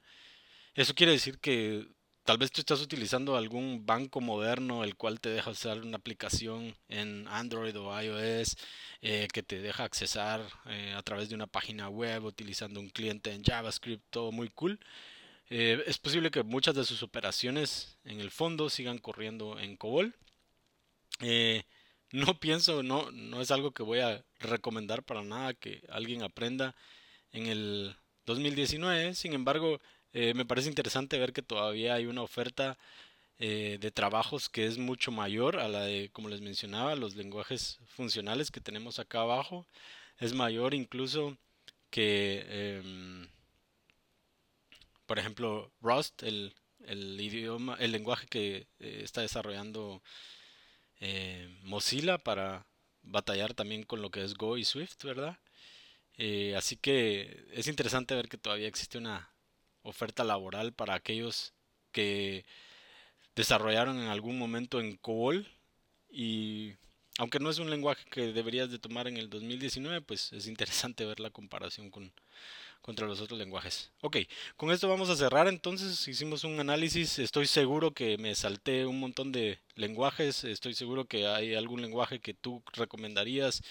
[0.77, 1.89] Eso quiere decir que
[2.27, 6.75] Tal vez tú estás utilizando algún banco moderno el cual te deja usar una aplicación
[6.89, 8.57] en Android o iOS
[9.01, 13.33] eh, que te deja accesar eh, a través de una página web utilizando un cliente
[13.33, 14.81] en JavaScript, todo muy cool.
[15.51, 20.13] Eh, es posible que muchas de sus operaciones en el fondo sigan corriendo en COBOL.
[22.11, 26.75] no pienso, no, no es algo que voy a recomendar para nada que alguien aprenda
[27.31, 29.15] en el 2019.
[29.15, 29.81] Sin embargo,
[30.19, 32.79] eh, me parece interesante ver que todavía hay una oferta
[33.39, 37.81] eh, de trabajos que es mucho mayor a la de, como les mencionaba, los lenguajes
[37.87, 39.67] funcionales que tenemos acá abajo.
[40.19, 41.37] Es mayor incluso
[41.91, 43.29] que, em,
[45.07, 46.55] por ejemplo, Rust, el,
[47.21, 50.03] idioma, el lenguaje que eh, está desarrollando
[51.63, 52.67] Mozilla para
[53.03, 55.39] batallar también con lo que es Go y Swift, ¿verdad?
[56.57, 59.36] así que es interesante ver que todavía existe una
[59.87, 61.55] oferta laboral para aquellos
[61.93, 62.45] que
[63.35, 65.49] desarrollaron en algún momento en COBOL.
[66.11, 66.75] Y
[67.19, 71.05] aunque no es un lenguaje que deberías de tomar en el 2019, pues es interesante
[71.05, 72.13] ver la comparación con
[72.87, 73.91] contra los otros lenguajes.
[74.01, 74.19] Ok,
[74.57, 75.49] con esto vamos a cerrar.
[75.49, 81.07] Entonces, hicimos un análisis, estoy seguro que me salté un montón de lenguajes, estoy seguro
[81.07, 83.63] que hay algún lenguaje que tú recomendarías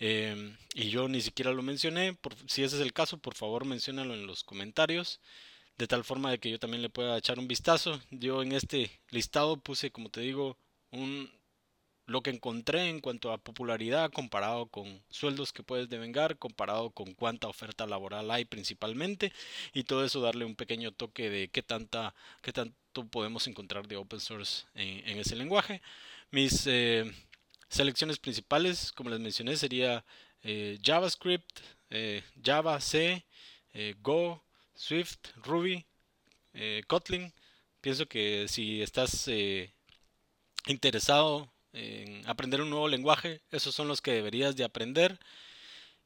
[0.00, 2.14] Em, y yo ni siquiera lo mencioné.
[2.14, 5.20] Por, si ese es el caso, por favor menciónalo en los comentarios.
[5.78, 8.00] De tal forma de que yo también le pueda echar un vistazo.
[8.10, 10.56] Yo en este listado puse, como te digo,
[10.90, 11.30] un,
[12.10, 17.14] lo que encontré en cuanto a popularidad comparado con sueldos que puedes devengar, comparado con
[17.14, 19.32] cuánta oferta laboral hay principalmente,
[19.72, 23.96] y todo eso darle un pequeño toque de qué tanta, qué tanto podemos encontrar de
[23.96, 25.80] open source en, ese lenguaje.
[26.32, 27.10] Mis eh,
[27.70, 30.04] Selecciones principales, como les mencioné, sería
[30.42, 31.60] eh, JavaScript,
[31.90, 33.24] eh, Java, C,
[33.74, 34.42] eh, Go,
[34.74, 35.86] Swift, Ruby,
[36.88, 37.32] Kotlin.
[37.80, 39.28] Pienso que si estás
[40.66, 45.20] interesado en aprender un nuevo lenguaje, esos son los que deberías de aprender.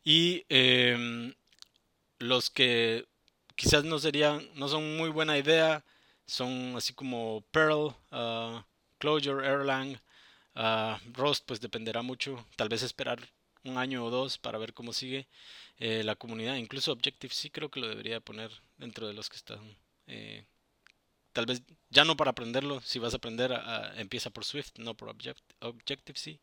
[0.04, 1.34] Y em,
[2.18, 3.06] los que
[3.56, 5.82] quizás no serían, no son muy buena idea,
[6.26, 8.62] son así como Perl, uh,
[8.98, 9.98] Clojure, Erlang,
[10.54, 13.18] Uh, Rust pues dependerá mucho, tal vez esperar
[13.64, 15.26] un año o dos para ver cómo sigue
[15.78, 16.56] eh, la comunidad.
[16.56, 19.76] Incluso Objective sí creo que lo debería poner dentro de los que están.
[20.06, 20.44] Eh,
[21.32, 23.52] tal vez ya no para aprenderlo, si vas a aprender
[23.96, 25.08] empieza por Swift, no por
[25.60, 26.38] Objective C.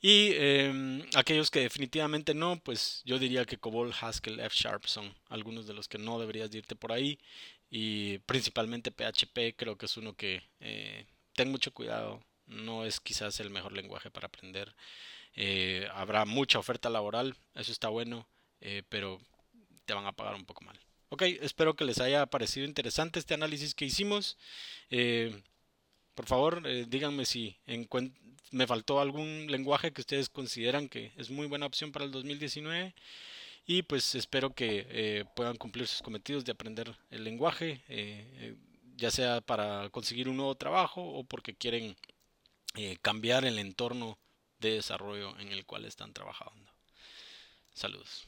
[0.00, 5.14] Y em, aquellos que definitivamente no, pues yo diría que Cobol, Haskell, F Sharp son
[5.28, 7.18] algunos de los que no deberías irte por ahí.
[7.70, 13.40] Y principalmente PHP creo que es uno que eh, ten mucho cuidado no es quizás
[13.40, 14.74] el mejor lenguaje para aprender.
[15.36, 18.26] Eh, habrá mucha oferta laboral, eso está bueno,
[18.60, 19.20] eh, pero
[19.84, 20.78] te van a pagar un poco mal.
[21.08, 24.36] Ok, espero que les haya parecido interesante este análisis que hicimos.
[24.90, 25.42] Eh,
[26.14, 27.56] por favor, díganme si
[28.52, 32.94] me faltó algún lenguaje que ustedes consideran que es muy buena opción para el 2019.
[33.66, 37.80] Y pues espero que puedan cumplir sus cometidos de aprender el lenguaje,
[38.96, 41.96] ya sea para conseguir un nuevo trabajo o porque quieren
[42.74, 44.18] eh, cambiar el entorno
[44.58, 46.72] de desarrollo en el cual están trabajando.
[47.72, 48.26] Saludos.